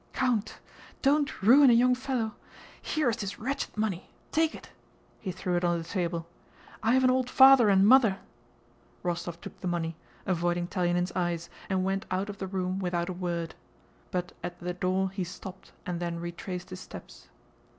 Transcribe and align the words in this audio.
"Count!... 0.13 0.57
Don't 1.03 1.43
ruin 1.43 1.69
a 1.69 1.73
young 1.73 1.93
fellow... 1.93 2.33
here 2.81 3.07
is 3.11 3.17
this 3.17 3.37
wretched 3.37 3.77
money, 3.77 4.09
take 4.31 4.55
it..." 4.55 4.71
He 5.19 5.31
threw 5.31 5.55
it 5.57 5.63
on 5.63 5.77
the 5.77 5.83
table. 5.83 6.25
"I 6.81 6.95
have 6.95 7.03
an 7.03 7.11
old 7.11 7.29
father 7.29 7.69
and 7.69 7.87
mother!..." 7.87 8.17
Rostóv 9.05 9.39
took 9.41 9.61
the 9.61 9.67
money, 9.67 9.95
avoiding 10.25 10.65
Telyánin's 10.67 11.11
eyes, 11.15 11.51
and 11.69 11.83
went 11.85 12.07
out 12.09 12.31
of 12.31 12.39
the 12.39 12.47
room 12.47 12.79
without 12.79 13.09
a 13.09 13.13
word. 13.13 13.53
But 14.09 14.33
at 14.41 14.57
the 14.59 14.73
door 14.73 15.11
he 15.11 15.23
stopped 15.23 15.71
and 15.85 15.99
then 15.99 16.19
retraced 16.19 16.71
his 16.71 16.79
steps. 16.79 17.29